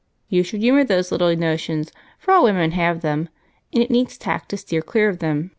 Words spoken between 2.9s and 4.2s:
them, and it needs